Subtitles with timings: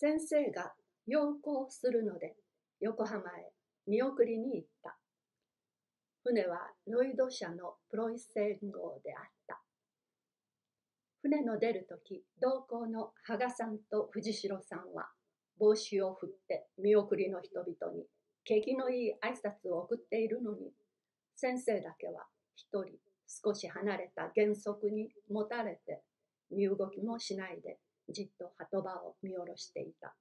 [0.00, 0.74] 先生が
[1.08, 2.36] 要行するので
[2.78, 3.50] 横浜へ
[3.88, 4.96] 見送りに行った。
[6.22, 9.60] 船はロイド社のプロイセン号であった。
[11.20, 15.08] 船の出るとき、同行の羽賀さんと藤代さんは
[15.58, 18.04] 帽子を振って見送りの人々に
[18.44, 20.70] 景気のいい挨拶を送っているのに、
[21.34, 22.22] 先生だけは
[22.54, 22.94] 一人
[23.26, 26.02] 少し離れた原則に持たれて
[26.52, 27.78] 身動きもしないで
[28.08, 30.14] じっと鳩場を見下ろしていた。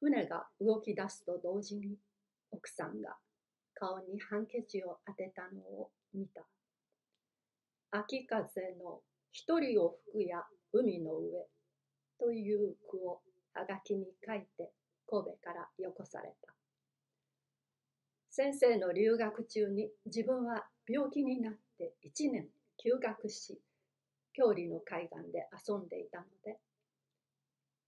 [0.00, 1.96] 船が動き出すと同時に
[2.50, 3.16] 奥さんが
[3.74, 6.42] 顔にハンケチを当てたのを見た。
[7.90, 9.00] 秋風の
[9.32, 11.46] 一人を吹くや海の上
[12.18, 13.20] という句を
[13.54, 14.70] はがきに書いて
[15.08, 16.52] 神戸からよこされた。
[18.30, 22.46] 先生の留学中に自分は病気になって1年
[22.76, 23.58] 休学し、
[24.38, 26.58] 郷里の海岸で遊んでいたので、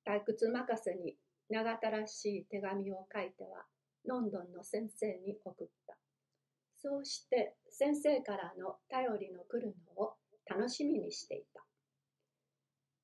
[0.05, 1.15] 退屈任せに
[1.49, 3.65] 長たらしい手紙を書いては
[4.05, 5.95] ロンドンの先生に送った。
[6.83, 10.15] そうして先生からの頼りの来るのを
[10.47, 11.63] 楽しみにしていた。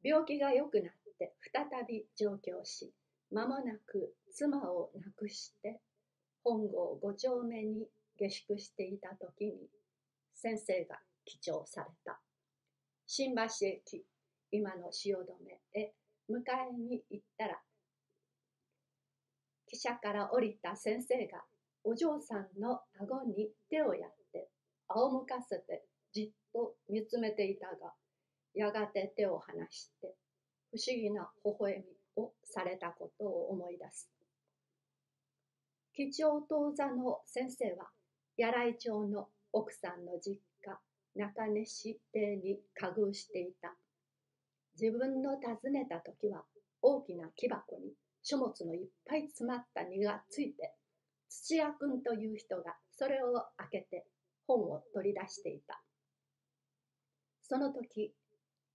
[0.02, 2.92] 病気が良くなって再び上京し、
[3.30, 5.78] 間もなく妻を亡くして
[6.42, 7.86] 本郷五丁目に
[8.18, 9.52] 下宿していた時に
[10.34, 12.18] 先生が記帳された。
[13.08, 14.04] 新橋駅、
[14.50, 15.24] 今の汐留
[15.74, 15.92] へ
[16.28, 16.38] 迎
[16.70, 17.60] えに行ったら
[19.72, 21.42] 汽車から降りた先生が
[21.84, 24.48] お嬢さんの顎に手をやって
[24.88, 27.92] 仰向かせてじっと見つめていたが
[28.54, 30.14] やがて手を離して
[30.72, 31.84] 不思議な微笑
[32.16, 34.10] みをされたことを思い出す。
[35.94, 37.88] 吉祥当座の先生は
[38.36, 40.40] 柳井町の奥さんの実
[41.16, 43.74] 中根市邸に家遇していた
[44.80, 46.44] 自分の訪ねた時は
[46.82, 50.74] 大きな木箱に書物のいっぱい詰まった荷がついて
[51.28, 54.06] 土屋君という人がそれを開けて
[54.46, 55.80] 本を取り出していた。
[57.42, 58.12] その時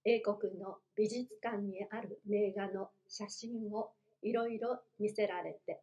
[0.05, 3.91] 英国の美術館にある名画の写真を
[4.23, 5.81] いろいろ見せられて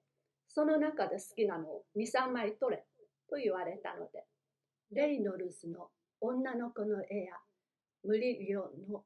[0.48, 2.84] その中で好きなのを23枚撮れ
[3.28, 4.24] と言われたので
[4.90, 5.88] レイノルズの
[6.20, 7.34] 女の子の絵や
[8.04, 9.04] ムリリオの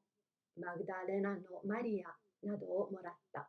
[0.59, 3.49] マグダレナのマリアなどをもらった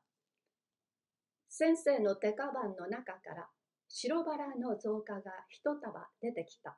[1.49, 3.47] 先生の手カバンの中から
[3.87, 6.75] 白バラの造花が一束出てきた。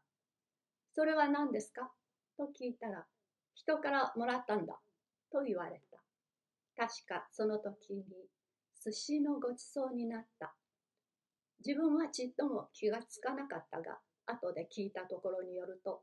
[0.94, 1.90] それは何ですか？
[2.38, 3.06] と聞いたら、
[3.54, 4.74] 人からもらったんだ
[5.32, 5.98] と言われた。
[6.76, 8.04] 確かその時に
[8.84, 10.54] 寿司のごちそうになった。
[11.66, 16.02] 自分はちっとも気がつかなかったが、後で聞いたところによると、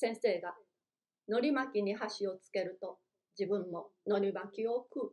[0.00, 0.54] 先生が
[1.28, 2.96] 海苔巻きに箸をつけると
[3.38, 5.12] 自分も海苔巻きを食う。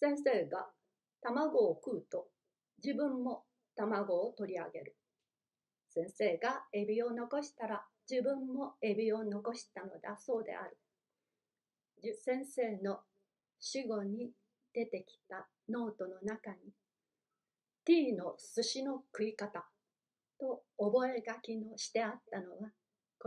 [0.00, 0.66] 先生が
[1.22, 2.26] 卵を食うと
[2.82, 3.44] 自分も
[3.76, 4.96] 卵を取り上げる。
[5.94, 10.76] 先生がエビを残したら自分もエビを残したのだそうである。
[12.24, 12.98] 先生の
[13.60, 14.32] 死後に
[14.74, 16.56] 出てきたノートの中に
[17.84, 19.64] T の寿司の食い方
[20.40, 22.70] と覚書きのしてあったのは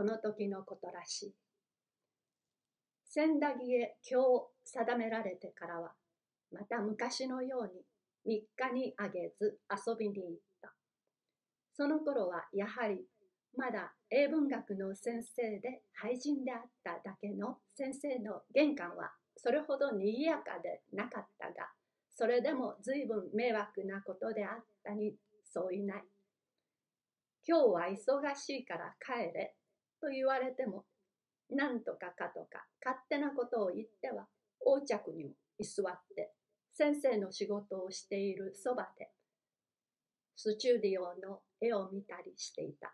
[0.02, 1.34] この時のことらしい。
[3.04, 5.92] 千駄木へ今日定められてからは
[6.50, 7.70] また昔のよ
[8.26, 10.72] うに3日にあげず遊びに行った。
[11.76, 13.06] その頃はやはり
[13.56, 21.70] まだ英文学の先生で俳人であっただけの先生の玄関はそれほど賑やかでなかったが、
[22.10, 25.14] それでも随分迷惑なことであったに
[25.44, 26.02] そういない。
[27.46, 29.54] 今日は忙しいから帰れ
[30.02, 30.84] と言われても、
[31.48, 34.26] なんとかかとか勝手なことを言っては
[34.64, 36.32] 横着にも居座って
[36.74, 39.10] 先生の仕事をしているそばで、
[40.34, 42.92] スチューディオの絵を見たりしていた。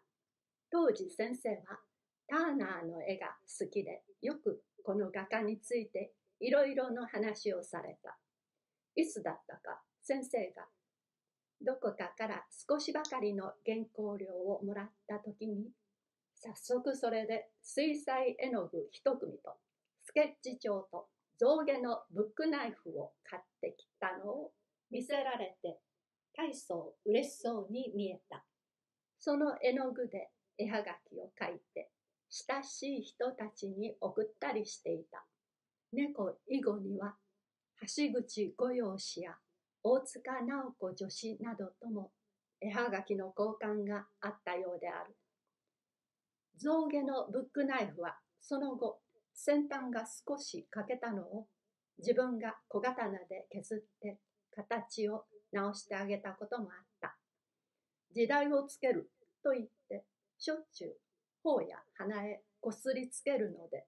[0.71, 1.81] 当時先生は
[2.29, 8.19] ターナーの絵が好きで、よくこの画家についていろいろの話をされた。
[8.97, 10.67] いつだったか先生が
[11.61, 15.71] どこかから少しばかりの原稿料をもらった時に、
[16.41, 19.55] 早速それで水彩絵の具一組と
[20.05, 21.09] スケッチ帳と
[21.39, 24.51] 象牙のブックナイフを買ってきたのを
[24.91, 25.79] 見せられて
[26.37, 28.45] 大層嬉しそうに見えた。
[29.19, 31.91] その絵の具で絵はがきを描いて
[32.31, 35.25] 親しい人たちに送ったりしていた。
[35.93, 37.17] 猫以後には
[37.81, 39.37] 橋口御用氏や
[39.83, 42.13] 大塚直子女子などとも
[42.61, 45.17] 絵はがきの交換があったようである。
[46.59, 48.99] 象牙のブックナイフはその後
[49.33, 51.47] 先端が少し欠けたのを
[51.99, 54.19] 自分が小刀で削って
[54.55, 57.17] 形を直してあげたこともあった。
[58.15, 59.11] 時代をつける
[59.43, 60.05] と言って、
[60.39, 60.97] しょっちゅう
[61.43, 63.87] 頬や鼻へこすりつけるので、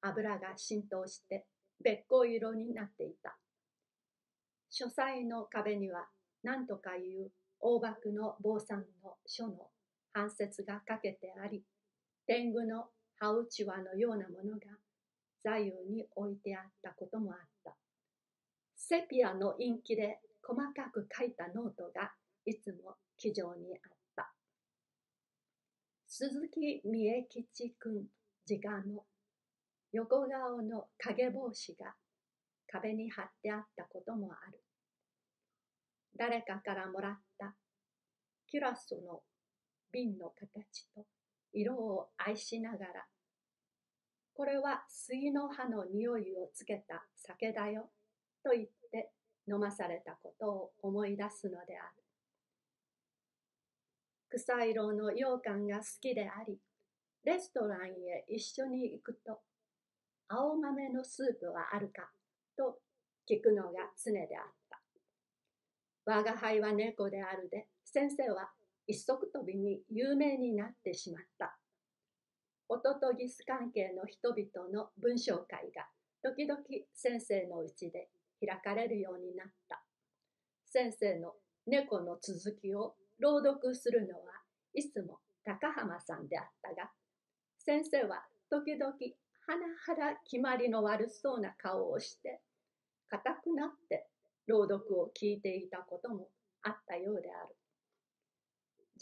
[0.00, 1.46] 油が浸透して
[1.82, 3.36] べっこう色になっていた。
[4.70, 6.06] 書斎の壁には
[6.42, 7.30] 何とかいう
[7.60, 9.68] 大幕の坊さんの書の
[10.12, 11.64] 半節がかけてあり、
[12.32, 12.86] 天狗の
[13.18, 14.60] 羽うちわのようなものが
[15.44, 17.74] 左右に置いてあったこともあった。
[18.74, 22.10] セピアの陰気で細かく書いたノートが
[22.46, 24.32] いつも機上にあった。
[26.08, 28.06] 鈴木三重吉君
[28.48, 29.04] 自家の
[29.92, 31.92] 横顔の影帽子が
[32.66, 34.58] 壁に貼ってあったこともある。
[36.16, 37.54] 誰かからもらった
[38.46, 39.20] キュラソの
[39.92, 41.04] 瓶の形と
[41.52, 43.06] 色を愛しながら、
[44.34, 47.90] これは杉の葉の匂いをつけた酒だよ
[48.42, 49.10] と言って
[49.46, 52.02] 飲まされたことを思い出すのである。
[54.30, 56.58] 草色の羊羹が好きであり、
[57.24, 59.40] レストランへ一緒に行くと、
[60.28, 62.10] 青豆のスープはあるか
[62.56, 62.78] と
[63.28, 64.80] 聞くのが常であった。
[66.06, 68.50] 我が輩は猫であるで、先生は
[68.86, 71.56] 一足飛びに有名になってしまった。
[72.68, 75.86] ホトトギス関係の人々の文章会が
[76.22, 76.60] 時々
[76.94, 78.08] 先生のうちで
[78.44, 79.82] 開かれるようになった。
[80.66, 81.34] 先生の
[81.66, 84.32] 猫の続きを朗読するのは
[84.74, 86.90] いつも高浜さんであったが、
[87.58, 88.92] 先生は時々
[89.46, 92.40] はなはだ決まりの悪そうな顔をして、
[93.08, 94.06] 硬くなって
[94.46, 96.28] 朗読を聞いていたことも
[96.62, 97.54] あったようである。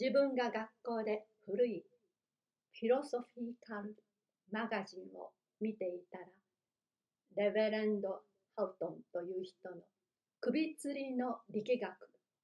[0.01, 1.83] 自分が学校で古い
[2.79, 3.95] フィロソフィーカル
[4.51, 6.25] マガジンを見ていたら、
[7.35, 8.23] レベレンド・
[8.55, 9.75] ハウトンという人の
[10.39, 11.93] 首吊りの力学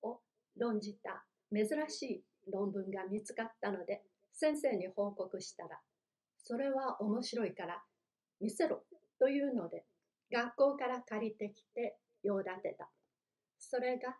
[0.04, 0.19] を
[0.56, 5.80] 論じた珍しい論文が見つかったので、先生に報告したら、
[6.38, 7.81] それは面白いから
[8.39, 8.83] 見せろ
[9.18, 9.83] というので、
[10.31, 12.88] 学校から借りてきて用立てた。
[13.57, 14.15] それが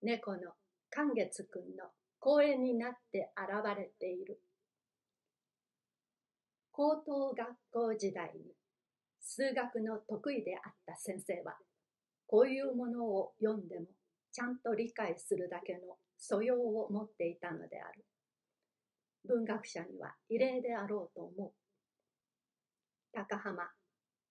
[0.00, 0.54] 猫の
[0.88, 1.84] 寛月くんの
[2.20, 4.40] 公園になって現れている。
[6.72, 8.52] 高等学校時代に
[9.20, 11.56] 数学の得意であった先生は、
[12.26, 13.86] こういうものを読んでも
[14.32, 15.80] ちゃんと理解するだけの
[16.16, 18.04] 素養を持っていたのである。
[19.26, 21.52] 文学者には異例であろうと思う。
[23.12, 23.64] 高浜、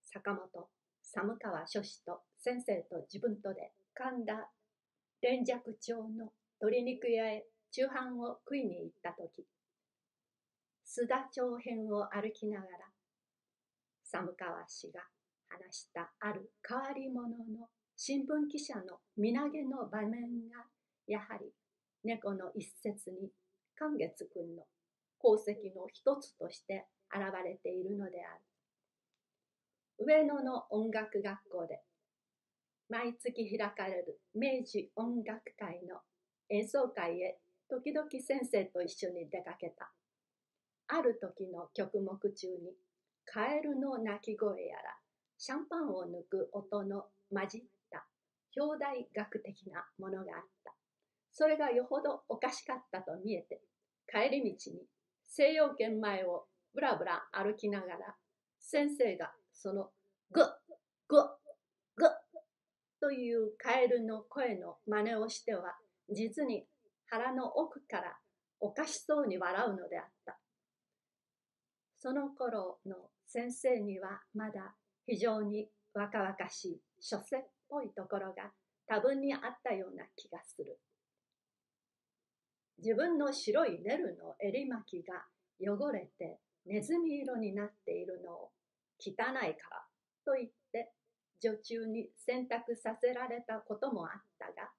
[0.03, 0.69] 坂本、
[1.01, 4.49] 寒川書士と先生と自分とで神田
[5.21, 6.31] 連雀町の
[6.61, 9.45] 鶏肉屋へ中飯を食いに行った時
[10.85, 12.69] 須田町編を歩きながら
[14.03, 15.01] 寒川氏が
[15.49, 20.65] 話したある変わり者の新聞記者の身投げの場面が
[21.07, 21.51] やはり
[22.03, 23.29] 猫の一節に
[23.75, 24.63] 寛月くんの
[25.19, 30.05] 功績の一つとして現れているのである。
[30.05, 31.81] 上野の音楽学校で
[32.89, 35.97] 毎月開かれる明治音楽会の
[36.49, 39.91] 演奏会へ時々先生と一緒に出かけた。
[40.87, 42.73] ある時の曲目中に
[43.25, 44.97] カエルの鳴き声やら
[45.37, 47.61] シャンパンを抜く音の混じっ
[47.91, 48.07] た
[48.55, 50.73] 表題学的なものがあった。
[51.33, 53.61] それがよほどおかしかったと見えて
[54.11, 54.81] 帰り道に
[55.27, 58.15] 西洋圏前をぶらぶら歩きながら
[58.59, 59.89] 先生がその
[60.31, 60.45] グッ
[61.07, 61.23] グッ
[61.95, 62.09] グッ
[62.99, 65.75] というカエルの声の真似をしては
[66.09, 66.65] 実に
[67.09, 68.17] 腹の奥から
[68.59, 70.37] おかしそうに笑うのであった。
[71.97, 72.95] その頃の
[73.25, 78.51] 先生にはまだ非常に若々しい書生っぽいところが
[78.87, 80.79] 多分にあったような気がする。
[82.79, 85.25] 自分の白いネルの襟巻きが
[85.59, 88.51] 汚れてネズミ色になっているのを
[88.99, 89.83] 汚いから
[90.25, 90.91] と言って
[91.41, 94.69] 女中に選択させられたこともあったが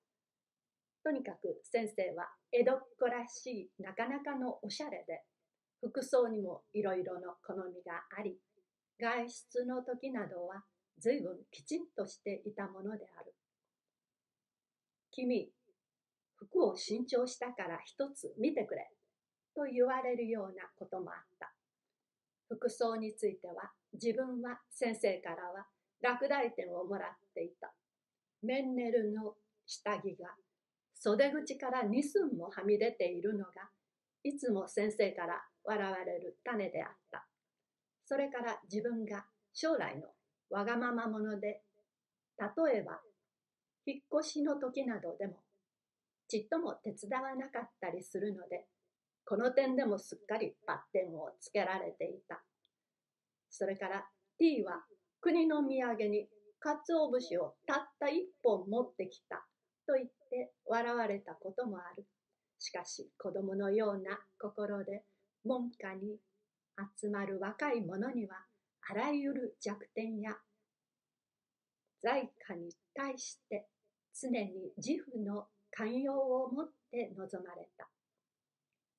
[1.08, 5.22] とにかく先生は江戸っ子らしいなかなかのおしゃれで
[5.80, 8.36] 服装にもいろいろの好みがあり
[9.00, 10.64] 外出の時などは
[10.98, 13.32] 随分きちんとしていたものである
[15.10, 15.48] 君
[16.36, 18.90] 服を新調したから一つ見てくれ
[19.56, 21.50] と言われるようなこともあった。
[22.48, 25.66] 服装については自分は先生からは
[26.00, 27.72] 落第点をもらっていた。
[28.42, 29.34] メンネルの
[29.66, 30.28] 下着が
[31.00, 33.52] 袖口から2寸もはみ出ているのが
[34.24, 37.26] いつも先生から笑われる種であった。
[38.04, 40.08] それから自分が将来の
[40.50, 41.62] わがまま者で
[42.38, 43.00] 例えば
[43.88, 45.38] 引っ越しの時などでも、
[46.28, 48.66] ちっとも手伝わなかったりするので、
[49.24, 52.42] この点でもすっかりバッテンをつけられていた。
[53.48, 54.04] それから
[54.38, 54.84] T は
[55.22, 56.28] 国の土産に
[56.60, 59.46] 鰹節をたった一本持ってきた
[59.88, 62.04] と言って笑われたこともある。
[62.58, 65.02] しかし子供のような心で
[65.44, 66.18] 門下に
[67.00, 68.36] 集まる若い者には
[68.90, 70.36] あらゆる弱点や
[72.02, 73.66] 在家に対して
[74.20, 77.88] 常に自負の寛容を持って臨まれた。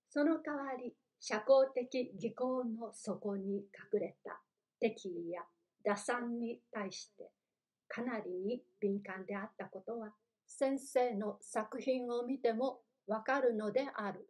[0.09, 3.57] その代わり社交的技巧の底に
[3.93, 4.41] 隠れた
[4.79, 5.41] 敵意や
[5.85, 7.29] 打算に対して
[7.87, 10.13] かなりに敏感であったことは
[10.49, 14.28] 先生の作品を見てもわかるのである。